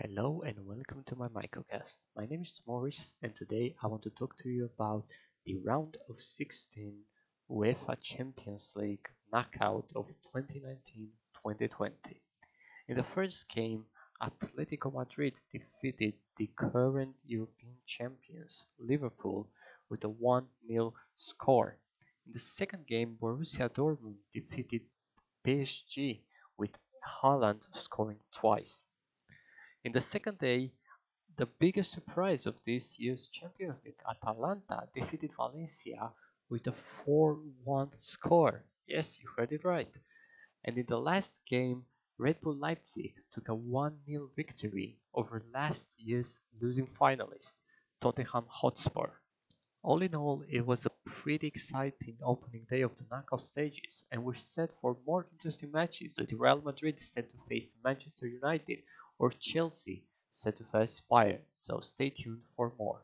[0.00, 1.98] Hello and welcome to my microcast.
[2.14, 5.04] My name is Morris and today I want to talk to you about
[5.44, 6.94] the round of 16
[7.50, 11.90] UEFA Champions League knockout of 2019-2020.
[12.86, 13.86] In the first game,
[14.22, 19.48] Atletico Madrid defeated the current European champions Liverpool
[19.90, 21.76] with a 1-0 score.
[22.24, 24.82] In the second game, Borussia Dortmund defeated
[25.44, 26.20] PSG
[26.56, 26.70] with
[27.04, 28.86] Haaland scoring twice.
[29.88, 30.70] In the second day,
[31.38, 36.12] the biggest surprise of this year's Champions League, Atalanta defeated Valencia
[36.50, 36.74] with a
[37.06, 38.62] 4-1 score.
[38.86, 39.88] Yes, you heard it right.
[40.66, 41.86] And in the last game,
[42.18, 43.94] Red Bull Leipzig took a 1-0
[44.36, 47.54] victory over last year's losing finalist,
[48.02, 49.08] Tottenham Hotspur.
[49.82, 54.22] All in all, it was a pretty exciting opening day of the knockout stages, and
[54.22, 58.80] we're set for more interesting matches with Real Madrid set to face Manchester United
[59.18, 60.64] or Chelsea set to
[61.10, 63.02] Bayern, so stay tuned for more.